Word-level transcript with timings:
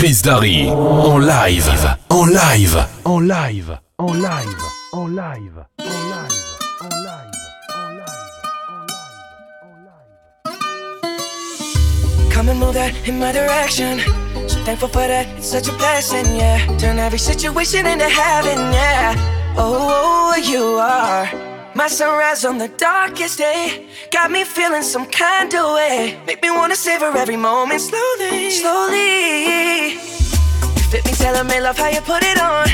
Chris 0.00 0.22
Darry 0.22 0.66
en 0.66 1.18
live, 1.18 1.94
en 2.08 2.26
live, 2.30 2.86
en 3.06 3.20
live, 3.20 3.78
en 3.98 4.12
live, 4.14 4.62
en 4.94 5.14
live. 5.14 5.66
Come 12.32 12.48
and 12.48 12.58
move 12.58 12.72
that 12.72 12.94
in 13.06 13.18
my 13.18 13.30
direction. 13.30 14.00
So 14.48 14.64
thankful 14.64 14.88
for 14.88 15.06
that, 15.06 15.26
it's 15.36 15.50
such 15.50 15.68
a 15.68 15.72
blessing, 15.76 16.34
yeah. 16.34 16.64
Turn 16.78 16.98
every 16.98 17.18
situation 17.18 17.86
into 17.86 18.08
heaven, 18.08 18.56
yeah. 18.72 19.14
Oh, 19.58 19.76
oh, 19.76 20.32
oh 20.32 20.36
you 20.36 20.78
are. 20.78 21.49
My 21.80 21.88
sunrise 21.88 22.44
on 22.44 22.58
the 22.58 22.68
darkest 22.68 23.38
day 23.38 23.86
got 24.10 24.30
me 24.30 24.44
feeling 24.44 24.82
some 24.82 25.06
kind 25.06 25.48
of 25.54 25.72
way. 25.76 26.20
Make 26.26 26.42
me 26.42 26.50
wanna 26.50 26.76
savor 26.76 27.10
every 27.16 27.38
moment 27.38 27.80
slowly, 27.80 28.50
slowly. 28.50 29.92
You 29.94 30.82
fit 30.92 31.06
me, 31.06 31.12
tell 31.12 31.34
em, 31.36 31.46
me, 31.46 31.58
love 31.58 31.78
how 31.78 31.88
you 31.88 32.02
put 32.02 32.22
it 32.22 32.38
on. 32.38 32.66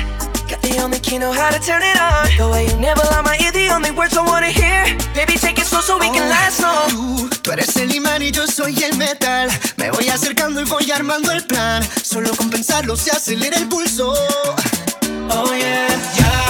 Got 0.51 0.61
the 0.63 0.81
only 0.83 0.99
key, 0.99 1.19
know 1.19 1.31
how 1.31 1.51
to 1.51 1.61
turn 1.61 1.83
it 1.85 1.97
on. 2.01 2.27
The 2.37 2.51
way 2.51 2.67
you 2.67 2.77
never 2.79 3.07
on 3.15 3.23
my 3.23 3.39
ear, 3.39 3.53
the 3.53 3.69
only 3.69 3.93
words 3.93 4.17
I 4.17 4.23
wanna 4.27 4.51
hear. 4.51 4.83
Baby, 5.15 5.39
take 5.39 5.61
it 5.61 5.67
slow 5.67 5.83
so 5.83 5.99
we 5.99 6.11
can 6.11 6.27
oh, 6.27 6.29
last 6.29 6.61
long. 6.61 6.91
Tú, 6.91 7.31
tú 7.43 7.53
eres 7.53 7.77
el 7.77 7.95
imán 7.95 8.23
y 8.23 8.33
yo 8.33 8.45
soy 8.49 8.75
el 8.83 8.97
metal. 8.99 9.49
Me 9.77 9.89
voy 9.93 10.09
acercando 10.09 10.61
y 10.61 10.65
voy 10.65 10.91
armando 10.91 11.31
el 11.31 11.47
plan. 11.47 11.81
Solo 12.03 12.35
con 12.35 12.51
pensarlo 12.51 12.97
se 12.97 13.13
acelera 13.13 13.57
el 13.57 13.69
pulso. 13.69 14.13
Oh 15.31 15.55
yeah, 15.55 15.87
yeah. 16.19 16.46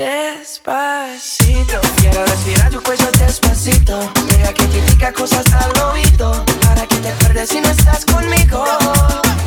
Despacito, 0.00 1.78
quiero 1.98 2.24
respirar 2.24 2.70
tu 2.70 2.82
cuello 2.82 3.04
despacito. 3.18 3.98
Deja 4.28 4.54
que 4.54 4.64
te 4.64 4.80
diga 4.80 5.12
cosas 5.12 5.44
al 5.52 5.78
oído. 5.90 6.42
Para 6.62 6.86
que 6.86 6.96
te 6.96 7.10
pierdas 7.10 7.50
si 7.50 7.60
no 7.60 7.68
estás 7.68 8.06
conmigo. 8.06 8.64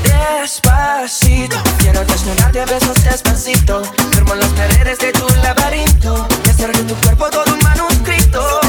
Despacito, 0.03 1.57
quiero 1.79 2.05
desnudarte 2.05 2.61
a 2.61 2.65
besos 2.65 3.03
despacito. 3.03 3.81
Firmo 4.11 4.35
las 4.35 4.49
paredes 4.49 4.99
de 4.99 5.11
tu 5.13 5.27
laberinto. 5.41 6.27
Y 6.45 6.49
hacer 6.51 6.71
de 6.71 6.83
tu 6.83 6.93
cuerpo 7.01 7.31
todo 7.31 7.51
un 7.51 7.63
manuscrito. 7.63 8.62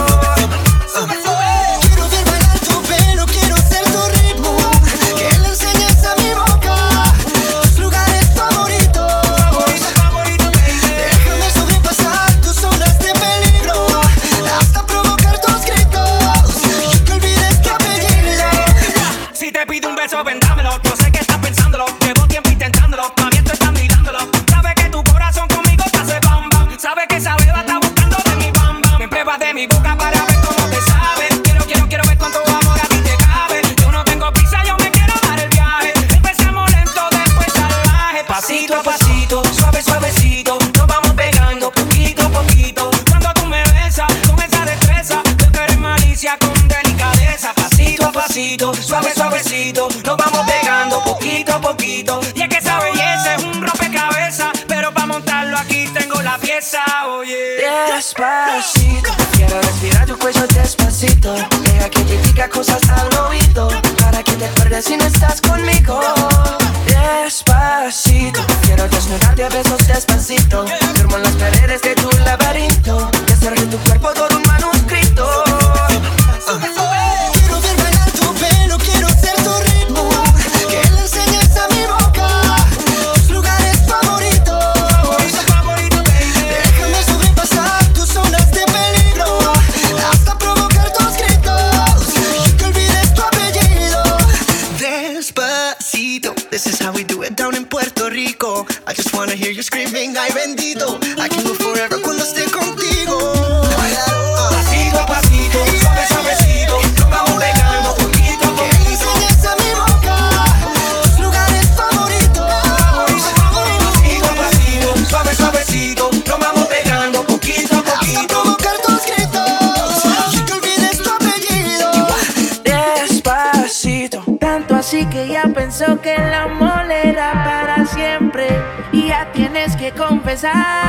side. 130.44 130.83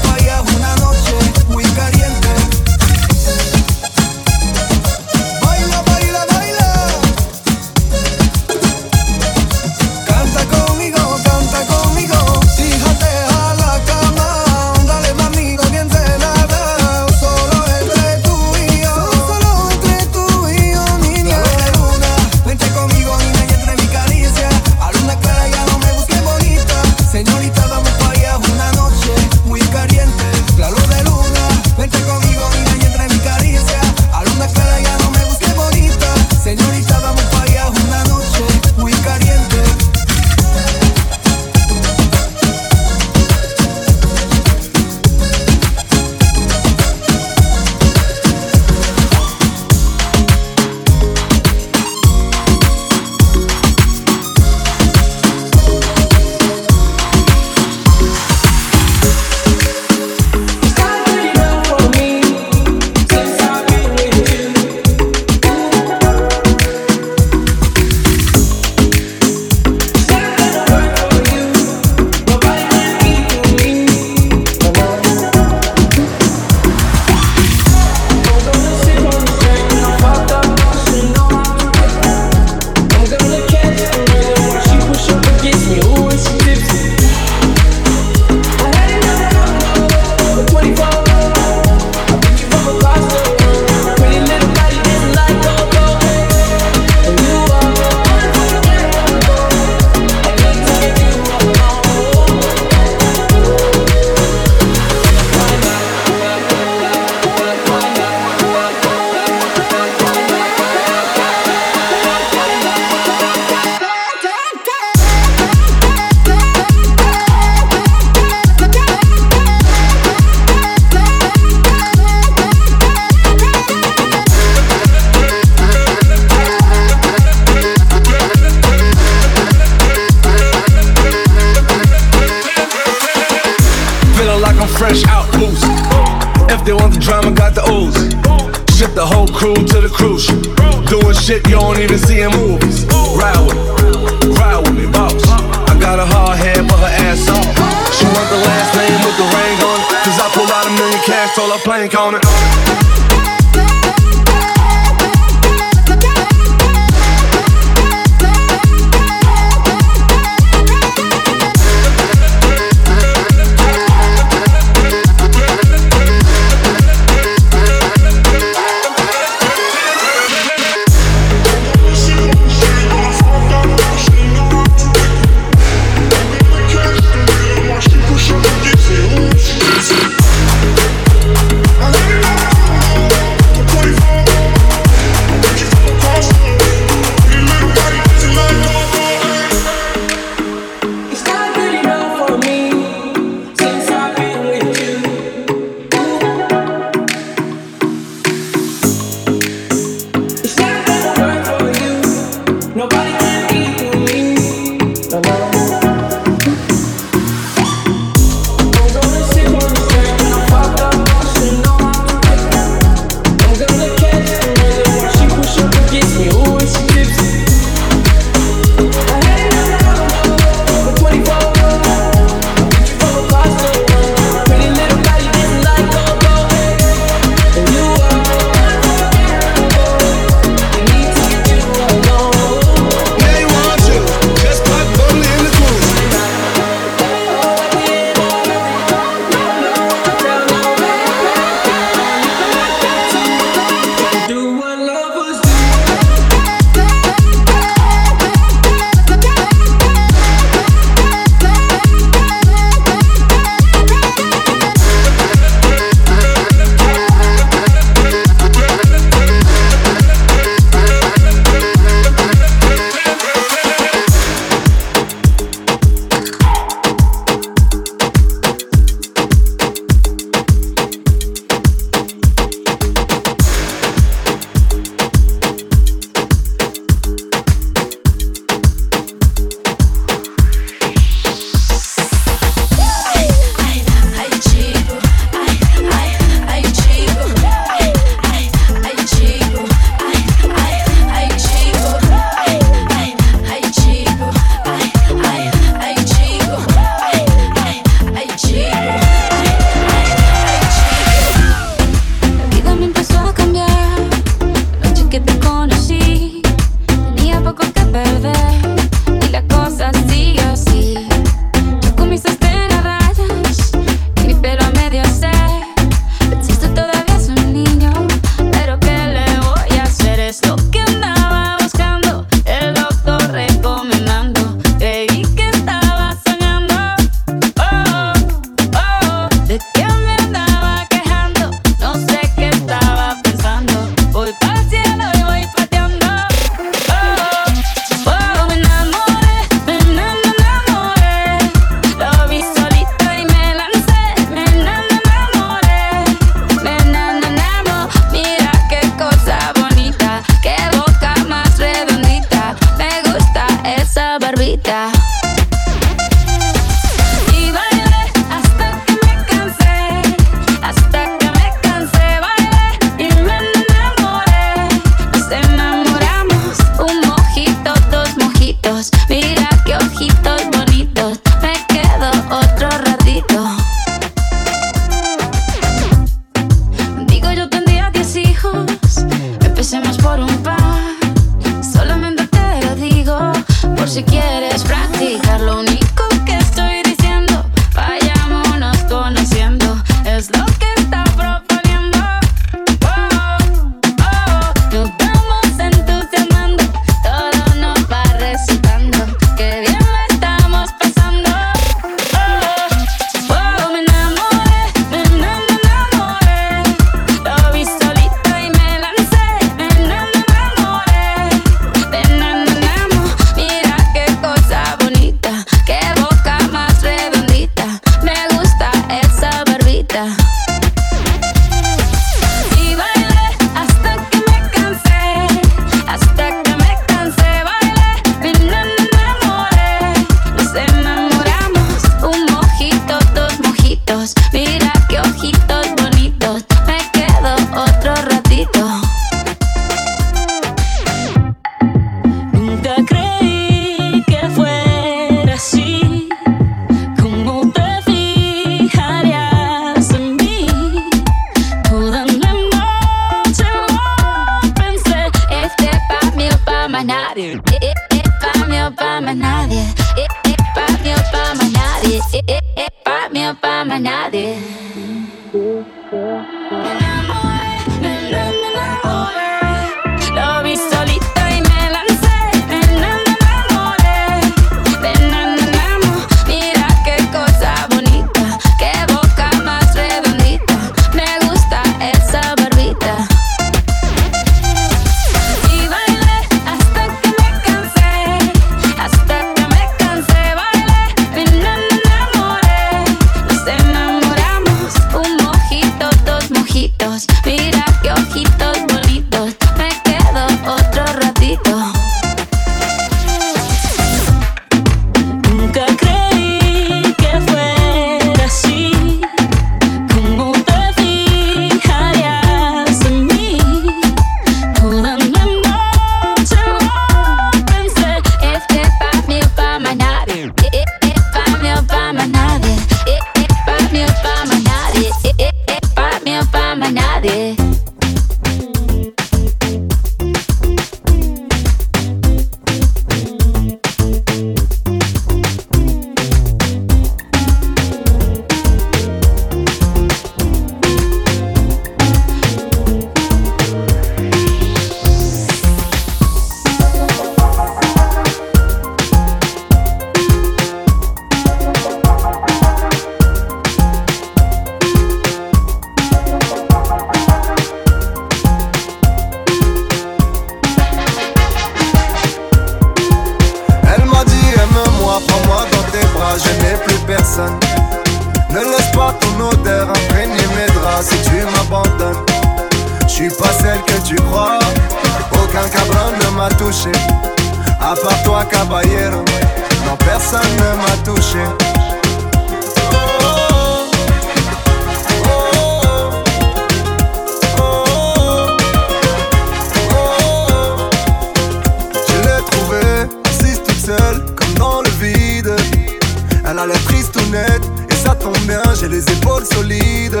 les 598.68 598.82
épaules 598.82 599.24
solides. 599.24 600.00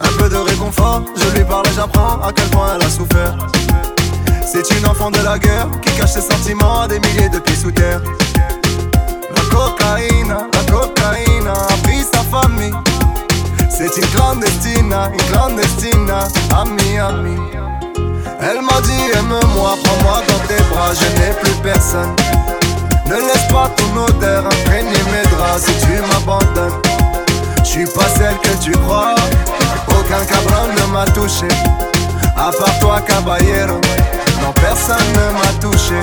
Un 0.00 0.18
peu 0.18 0.28
de 0.28 0.36
réconfort, 0.36 1.02
je 1.16 1.38
lui 1.38 1.44
parle 1.44 1.66
et 1.66 1.74
j'apprends 1.74 2.20
à 2.22 2.32
quel 2.32 2.46
point 2.46 2.76
elle 2.76 2.86
a 2.86 2.90
souffert. 2.90 3.36
C'est 4.44 4.68
une 4.76 4.86
enfant 4.86 5.10
de 5.10 5.18
la 5.22 5.38
guerre 5.38 5.68
qui 5.82 5.92
cache 5.94 6.12
ses 6.12 6.20
sentiments 6.20 6.82
à 6.82 6.88
des 6.88 6.98
milliers 7.00 7.28
de 7.28 7.38
pieds 7.38 7.56
sous 7.56 7.70
terre. 7.72 8.00
La 9.34 9.42
cocaïne, 9.50 10.34
la 10.52 10.72
cocaïne 10.72 11.46
a 11.48 11.66
pris 11.84 12.02
sa 12.12 12.22
famille. 12.24 12.74
C'est 13.68 13.96
une 13.96 14.08
clandestine, 14.08 14.94
une 15.12 15.22
clandestine, 15.30 16.10
ami, 16.56 16.98
ami. 16.98 17.36
Elle 18.40 18.62
m'a 18.62 18.80
dit 18.82 19.18
aime-moi, 19.18 19.76
prends-moi 19.84 20.22
dans 20.28 20.46
tes 20.48 20.62
bras, 20.70 20.92
je 20.94 21.20
n'ai 21.20 21.32
plus 21.40 21.54
personne. 21.62 22.14
Ne 23.06 23.14
laisse 23.14 23.46
pas 23.50 23.70
ton 23.76 24.04
odeur 24.04 24.46
imprégner 24.46 25.02
mes 25.12 25.30
draps 25.30 25.64
si 25.64 25.72
tu 25.86 26.00
m'abandonnes. 26.00 26.89
Je 27.62 27.68
suis 27.68 27.84
pas 27.86 28.08
celle 28.16 28.38
que 28.38 28.62
tu 28.62 28.72
crois. 28.72 29.14
Aucun 29.88 30.24
cabron 30.24 30.66
ne 30.76 30.92
m'a 30.92 31.04
touché. 31.06 31.48
À 32.36 32.50
part 32.50 32.78
toi, 32.80 33.00
caballero. 33.06 33.80
Non, 34.42 34.52
personne 34.54 34.96
ne 35.12 35.32
m'a 35.32 35.52
touché. 35.60 35.94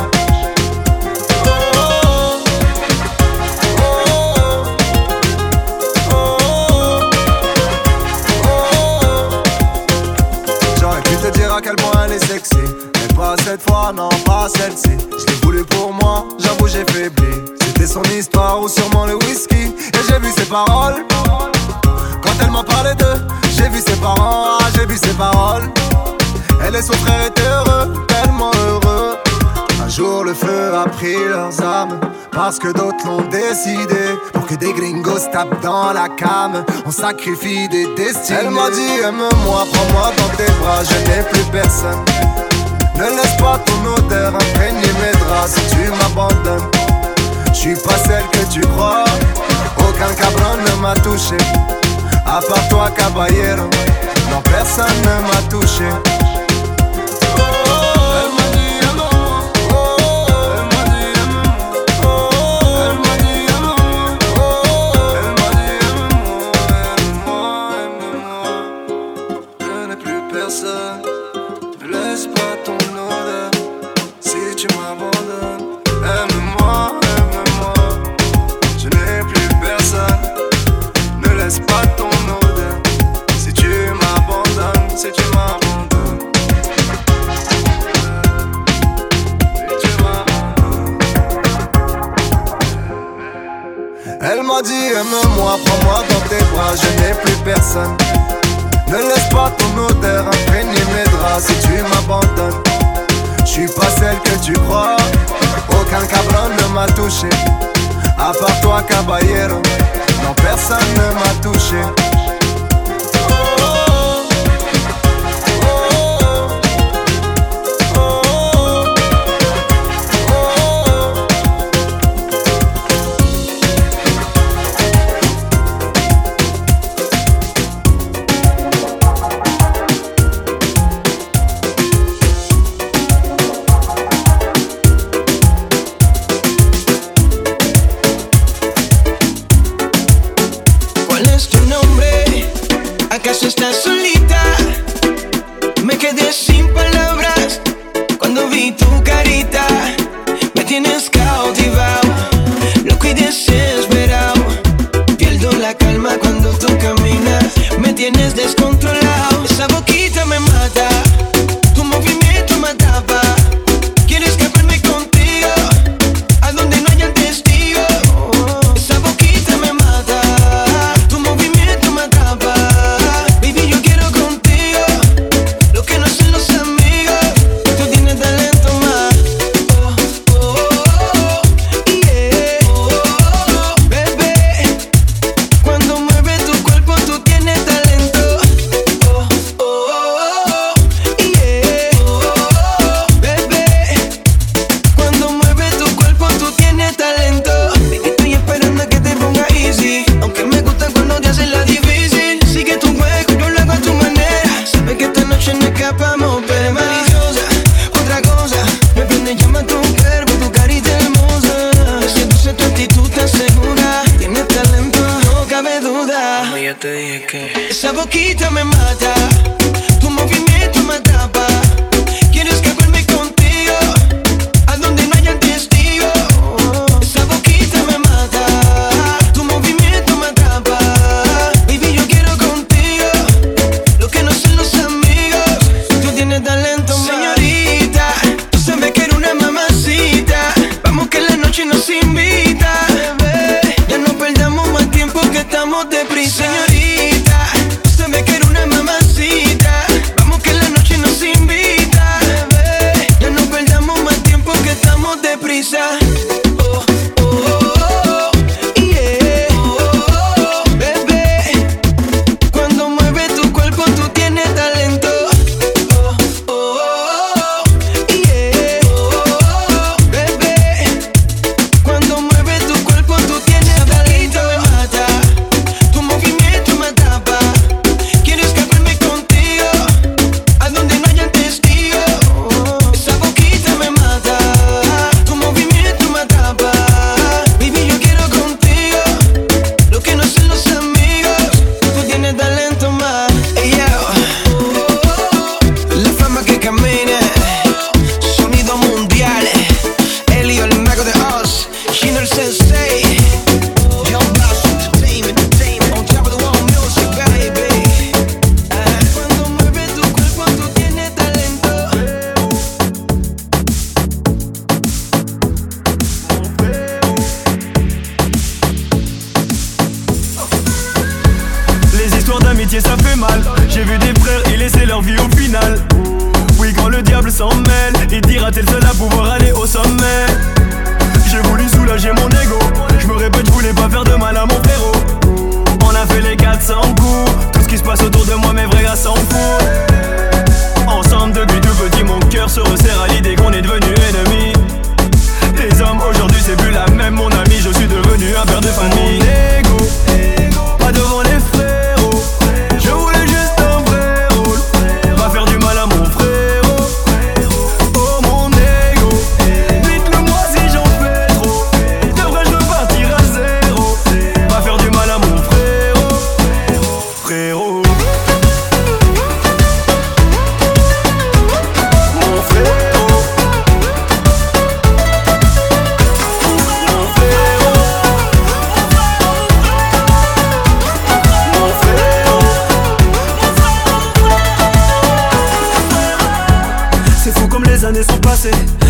J'aurais 10.80 11.02
pu 11.02 11.15
te 11.17 11.38
dire 11.38 11.54
à 11.54 11.62
quel 11.62 11.76
point 11.76 12.06
elle 12.06 12.13
est 12.13 12.26
sexy 12.26 12.76
pas 13.17 13.36
cette 13.43 13.63
fois, 13.67 13.91
non, 13.95 14.10
pas 14.25 14.47
celle-ci. 14.47 14.95
Je 15.17 15.25
l'ai 15.25 15.39
voulu 15.41 15.63
pour 15.65 15.91
moi, 15.91 16.23
j'avoue, 16.38 16.67
j'ai 16.67 16.86
faibli. 16.86 17.25
C'était 17.60 17.88
son 17.88 18.03
histoire 18.03 18.62
ou 18.62 18.67
sûrement 18.67 19.08
le 19.08 19.15
whisky. 19.15 19.56
Et 19.56 20.01
j'ai 20.08 20.19
vu 20.19 20.32
ses 20.38 20.45
paroles. 20.45 21.03
Quand 22.21 22.34
elle 22.39 22.51
m'en 22.51 22.63
parlait 22.63 22.93
d'eux, 22.93 23.25
j'ai 23.58 23.69
vu 23.69 23.80
ses 23.80 23.95
parents, 23.95 24.60
ah, 24.62 24.67
j'ai 24.75 24.86
vu 24.86 24.97
ses 24.97 25.15
paroles. 25.15 25.63
Elle 26.63 26.75
et 26.75 26.82
son 26.84 26.93
frère 26.93 27.32
heureux, 27.49 27.91
tellement 28.08 28.51
heureux. 28.67 29.15
Un 29.84 29.89
jour 29.89 30.23
le 30.23 30.36
feu 30.36 30.75
a 30.75 30.88
pris 30.88 31.15
leurs 31.15 31.60
âmes 31.63 31.99
Parce 32.32 32.60
que 32.60 32.67
d'autres 32.67 33.06
l'ont 33.06 33.21
décidé 33.30 34.17
Pour 34.34 34.45
que 34.45 34.56
des 34.56 34.73
gringos 34.73 35.32
tapent 35.32 35.62
dans 35.62 35.93
la 35.93 36.10
cam 36.10 36.65
On 36.86 36.91
sacrifie 36.91 37.69
des 37.69 37.88
destinées 37.95 38.39
Elle 38.41 38.49
m'a 38.49 38.69
dit 38.69 38.99
aime-moi, 39.01 39.65
prends-moi 39.71 40.12
dans 40.17 40.36
tes 40.36 40.51
bras 40.60 40.84
Je 40.84 41.10
n'ai 41.10 41.23
plus 41.23 41.43
personne 41.53 42.03
ne 42.97 43.03
laisse 43.15 43.38
pas 43.38 43.60
ton 43.60 43.93
odeur 43.93 44.33
imprégner 44.33 44.91
mes 44.99 45.19
draps 45.19 45.53
si 45.53 45.75
tu 45.75 45.91
m'abandonnes. 45.91 46.71
Je 47.49 47.53
suis 47.53 47.75
pas 47.75 47.97
celle 48.07 48.27
que 48.31 48.51
tu 48.51 48.62
crois, 48.62 49.03
aucun 49.77 50.13
cabron 50.15 50.57
ne 50.57 50.81
m'a 50.81 50.95
touché. 50.95 51.38
À 52.25 52.39
part 52.41 52.67
toi, 52.69 52.89
caballero, 52.97 53.69
non, 54.31 54.41
personne 54.41 54.86
ne 55.03 55.27
m'a 55.27 55.41
touché. 55.49 55.89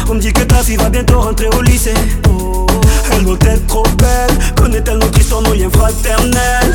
On 0.10 0.16
me 0.16 0.20
dit 0.20 0.34
que 0.34 0.42
ta 0.42 0.56
fille 0.56 0.76
va 0.76 0.90
bientôt 0.90 1.22
rentrer 1.22 1.48
au 1.56 1.62
lycée. 1.62 1.94
Elle 3.12 3.24
doit 3.24 3.38
être 3.42 3.68
trop 3.68 3.84
belle. 4.00 4.36
Connaît-elle 4.56 4.98
notre 4.98 5.20
histoire, 5.20 5.44
nos 5.44 5.54
liens 5.54 5.70
fraternels? 5.72 6.74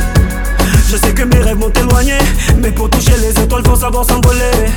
Je 0.88 0.96
sais 0.98 1.12
que 1.12 1.24
mes 1.24 1.38
rêves 1.38 1.58
m'ont 1.58 1.72
éloigné. 1.72 2.14
Mais 2.58 2.70
pour 2.70 2.88
toucher 2.90 3.14
les 3.20 3.30
étoiles, 3.42 3.64
faut 3.66 3.74
savoir 3.74 4.04
s'envoler. 4.04 4.70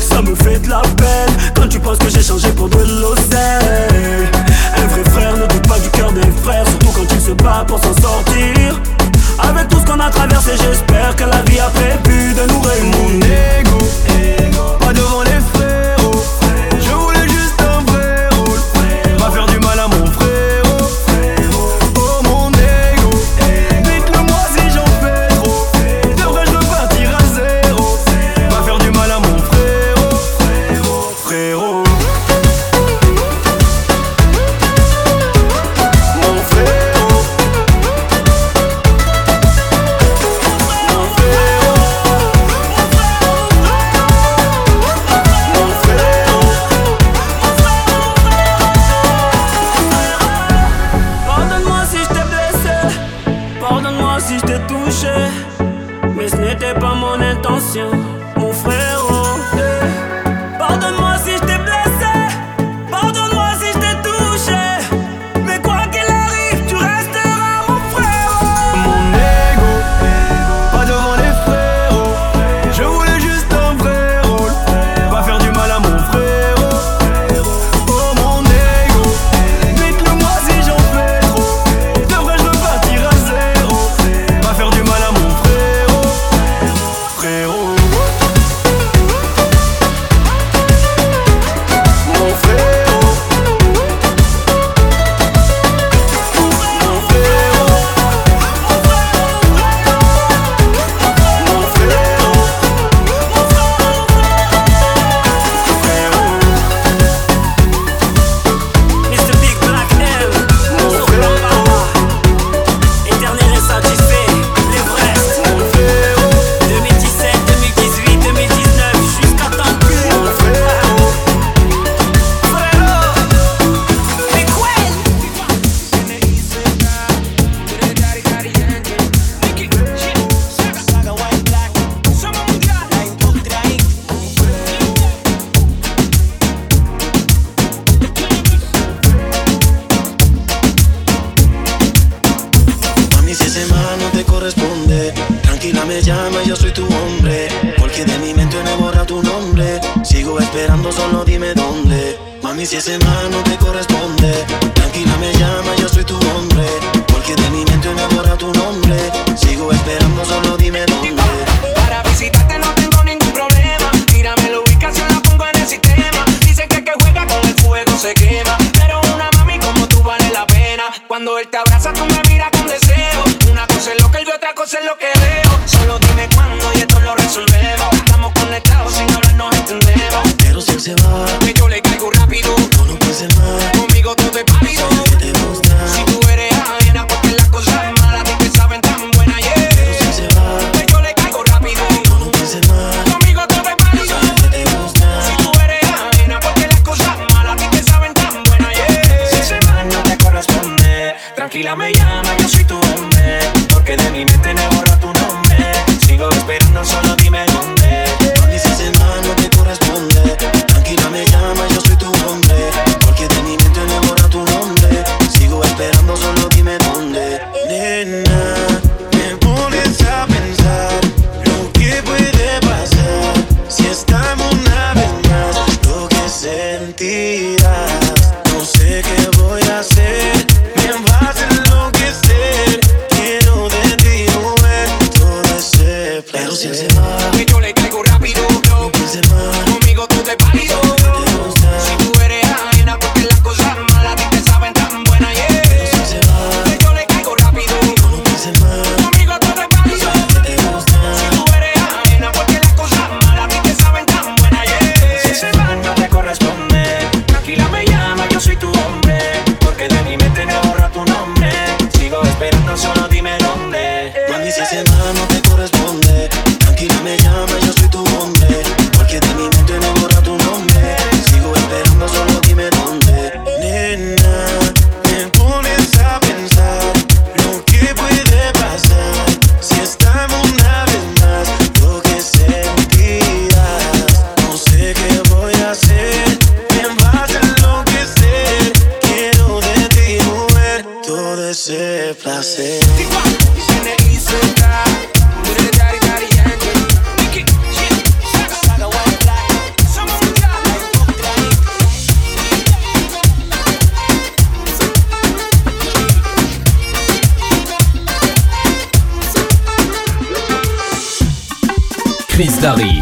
Ça 0.00 0.22
me 0.22 0.34
fait 0.34 0.58
de 0.60 0.70
la 0.70 0.80
peine 0.96 1.36
quand 1.54 1.68
tu 1.68 1.78
penses 1.80 1.98
que 1.98 2.08
j'ai 2.08 2.22
changé 2.22 2.48
pour 2.52 2.70
de 2.70 2.78
l'oseille. 2.78 4.30
Un 4.78 4.86
vrai 4.86 5.10
frère 5.10 5.36
ne 5.36 5.46
doute 5.46 5.68
pas 5.68 5.78
du 5.78 5.90
cœur 5.90 6.12
des 6.12 6.22
frères, 6.42 6.66
surtout 6.66 6.92
quand 6.96 7.14
il 7.14 7.20
se 7.20 7.32
bat 7.32 7.66
pour 7.68 7.78
s'en 7.78 7.92
sortir. 7.92 8.80
Avec 9.38 9.68
tout 9.68 9.80
ce 9.80 9.84
qu'on 9.84 10.00
a 10.00 10.08
traversé, 10.08 10.52
j'espère 10.52 11.14
que 11.16 11.24
la 11.24 11.42
vie 11.42 11.60
a 11.60 11.68
prévu 11.68 12.32
de 12.32 12.50
nous 12.50 12.60
réunir. 12.60 13.26
Ego, 13.60 14.62
pas 14.80 14.92
devant 14.94 15.22
les 15.24 15.33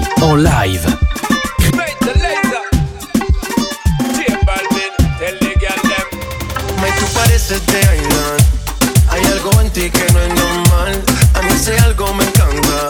Balvin 0.02 0.38
en 0.38 0.44
live. 0.44 1.02
Hay 9.08 9.24
algo 9.26 9.60
en 9.60 9.70
ti 9.70 9.90
que 9.90 10.10
no 10.12 10.20
es 10.20 10.28
normal. 10.34 11.02
A 11.34 11.42
mí 11.42 11.50
si 11.58 11.72
algo 11.84 12.14
me 12.14 12.24
encanta. 12.24 12.88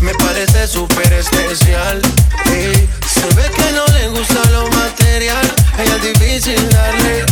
Me 0.00 0.12
parece 0.14 0.66
súper 0.66 1.12
especial. 1.12 2.02
Hey, 2.44 2.88
se 3.06 3.26
ve 3.34 3.50
que 3.56 3.72
no 3.72 3.86
le 3.96 4.08
gusta 4.08 4.50
lo 4.50 4.68
material. 4.70 5.54
Ella 5.78 5.96
es 5.96 6.02
difícil 6.02 6.68
darle. 6.70 7.24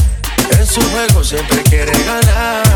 En 0.59 0.67
su 0.67 0.81
juego 0.91 1.25
siempre 1.25 1.63
quiere 1.65 1.93
ganar. 2.05 2.72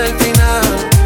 el 0.00 0.14
final 0.16 0.97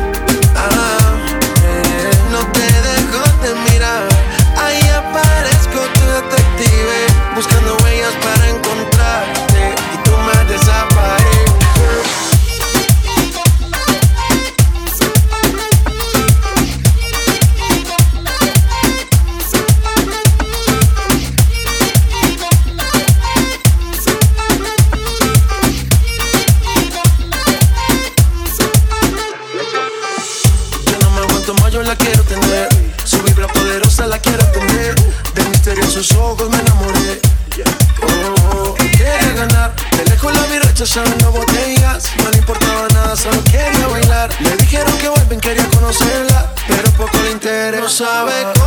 sabe 47.92 48.61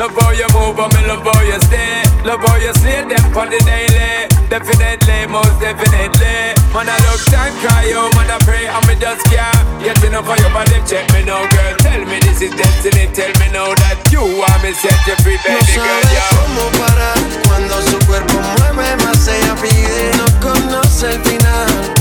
Love 0.00 0.16
how 0.16 0.32
you 0.32 0.48
move, 0.56 0.80
I'm 0.80 0.88
love 1.04 1.28
how 1.28 1.44
you 1.44 1.60
stay. 1.60 2.00
Love 2.24 2.40
how 2.40 2.56
you 2.56 2.72
slay 2.80 3.04
them 3.04 3.20
for 3.36 3.44
the 3.44 3.60
daily. 3.68 4.32
Definitely, 4.48 5.28
most 5.28 5.60
definitely. 5.60 6.56
Man, 6.72 6.88
I 6.88 6.96
look 7.04 7.20
time 7.28 7.52
cry, 7.60 7.84
yo, 7.84 8.08
man, 8.16 8.32
I 8.32 8.40
pray, 8.48 8.64
I'm 8.64 8.88
a 8.88 8.96
dust 8.96 9.28
care. 9.28 9.52
Yet 9.84 10.00
enough 10.00 10.24
for 10.24 10.40
your 10.40 10.48
body, 10.56 10.80
check 10.88 11.04
me 11.12 11.28
now, 11.28 11.44
girl. 11.52 11.76
Tell 11.84 12.00
me 12.08 12.16
this 12.24 12.40
is 12.40 12.56
destiny, 12.56 13.12
tell 13.12 13.28
me 13.44 13.52
now 13.52 13.76
that 13.76 14.00
you 14.08 14.24
are 14.24 14.58
me, 14.64 14.72
set 14.72 14.96
you 15.04 15.20
free, 15.20 15.36
baby 15.44 15.60
no 15.76 15.84
girl, 15.84 16.04
yo. 16.16 16.24
cómo 16.32 16.64
parar 16.80 17.20
cuando 17.44 17.76
su 17.84 17.98
cuerpo 18.08 18.40
mueve 18.56 18.96
más, 19.04 19.28
ella 19.28 19.54
pide. 19.60 20.16
No 20.16 20.24
conoce 20.40 21.12
el 21.12 21.20
final. 21.28 21.99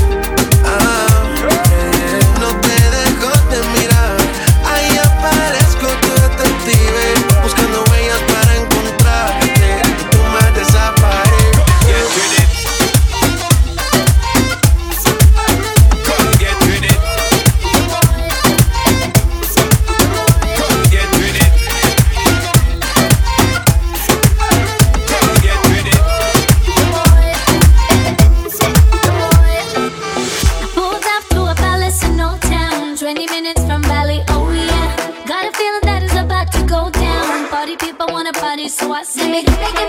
Make 39.30 39.48
me 39.48 39.56
gimme, 39.58 39.74
me. 39.74 39.89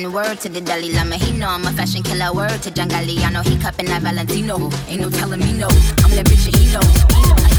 Latin 0.00 0.14
word 0.14 0.40
to 0.40 0.48
the 0.48 0.60
Dalai 0.60 0.92
Lama. 0.92 1.16
He 1.16 1.32
know 1.36 1.48
I'm 1.48 1.66
a 1.66 1.72
fashion 1.72 2.02
killer. 2.02 2.32
Word 2.32 2.62
to 2.62 2.70
John 2.70 2.88
Galliano. 2.88 3.44
He 3.44 3.58
cupping 3.58 3.86
that 3.86 4.00
Valentino. 4.00 4.56
Ain't 4.88 5.02
no 5.02 5.10
telling 5.10 5.40
me 5.40 5.52
no. 5.52 5.68
I'm 6.00 6.12
that 6.16 6.24
bitch 6.24 6.48
that 6.48 6.56
he 6.56 6.72
know. 6.72 6.80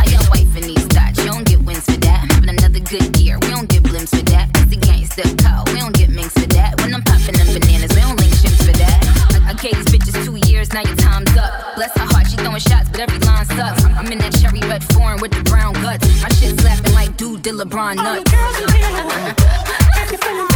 I 0.02 0.10
got 0.10 0.28
wife 0.30 0.50
in 0.58 0.64
these 0.64 0.86
thoughts. 0.90 1.20
You 1.20 1.26
don't 1.26 1.46
get 1.46 1.62
wins 1.62 1.86
for 1.86 1.98
that. 2.02 2.24
I'm 2.24 2.30
having 2.30 2.50
another 2.50 2.80
good 2.80 3.16
year. 3.18 3.38
We 3.42 3.50
don't 3.50 3.70
get 3.70 3.84
blimps 3.84 4.10
for 4.10 4.26
that. 4.34 4.50
It's 4.58 4.74
the 4.74 4.78
gangsta 4.78 5.24
call. 5.38 5.66
We 5.74 5.80
don't 5.80 5.94
get 5.94 6.10
minks 6.10 6.34
for 6.34 6.48
that. 6.58 6.82
When 6.82 6.94
I'm 6.94 7.04
popping 7.04 7.38
them 7.38 7.48
bananas, 7.54 7.94
we 7.94 8.02
don't 8.02 8.18
link 8.18 8.34
shims 8.34 8.58
for 8.66 8.74
that. 8.74 8.98
I, 9.38 9.52
I 9.52 9.54
gave 9.54 9.78
these 9.78 9.92
bitches 9.94 10.18
two 10.26 10.38
years. 10.50 10.74
Now 10.74 10.82
your 10.82 10.98
time's 10.98 11.36
up. 11.38 11.76
Bless 11.76 11.94
her 11.94 12.08
heart. 12.10 12.26
She 12.26 12.38
throwing 12.38 12.62
shots, 12.62 12.90
but 12.90 13.02
every 13.02 13.20
line 13.22 13.46
sucks. 13.46 13.86
I'm 13.86 14.10
in 14.10 14.18
that 14.18 14.34
cherry 14.42 14.62
red 14.66 14.84
foreign 14.94 15.22
with 15.22 15.32
the 15.32 15.44
brown 15.46 15.74
guts. 15.74 16.08
My 16.24 16.30
shit 16.30 16.58
slapping 16.60 16.94
like 16.94 17.18
dude 17.18 17.44
did 17.44 17.54
LeBron 17.54 18.02
nuts. 18.02 18.08
All 18.10 18.18
the 18.18 18.30
girls 18.34 18.58
in 18.66 20.38
here, 20.40 20.48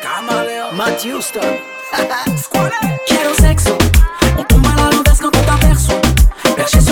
Camaleón. 0.00 0.76
Matt 0.76 1.02
Houston. 1.02 1.42
Quiero 3.06 3.34
sexo. 3.34 3.76
Un 4.36 4.44
tumba 4.46 4.74
la 4.76 4.90
luz, 4.90 5.20
no 5.20 5.30
te 5.30 5.38
averso. 5.38 6.00
Gracias 6.56 6.89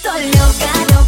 vuelto 0.00 0.38
loca, 0.38 0.94
loca. 0.94 1.07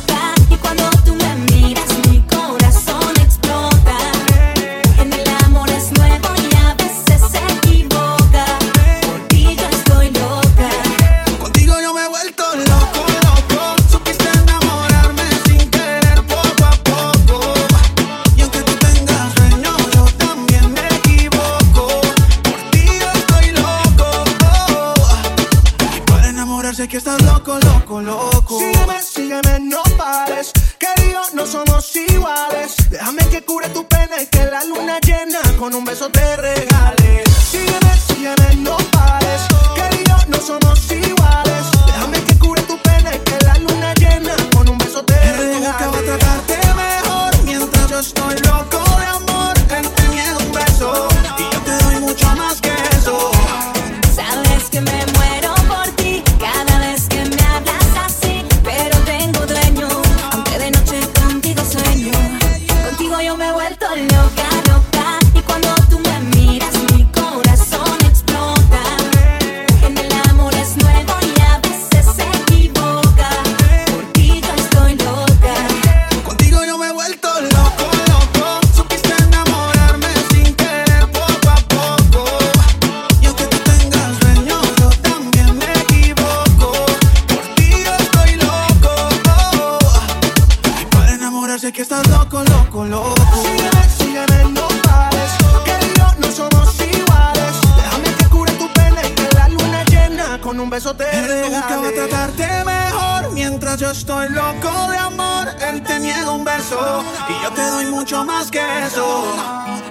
te 107.61 107.70
doy 107.70 107.86
mucho 107.86 108.24
más 108.24 108.50
que 108.50 108.61
eso. 108.86 109.06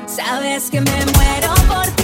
Sabes 0.07 0.71
que 0.71 0.81
me 0.81 1.05
muero 1.13 1.53
por 1.67 1.85
ti. 1.97 1.98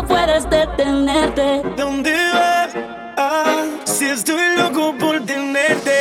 no 0.00 0.06
puedes 0.06 0.48
detenerte. 0.48 1.62
¿Dónde 1.76 2.12
vas? 2.32 2.74
Ah, 3.16 3.66
si 3.84 4.06
estoy 4.06 4.56
loco 4.56 4.94
por 4.98 5.20
tenerte. 5.26 5.99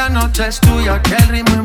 La 0.00 0.08
noche 0.08 0.48
es 0.48 0.58
tuya, 0.60 1.02
que 1.02 1.14
el 1.14 1.28
ritmo 1.28 1.56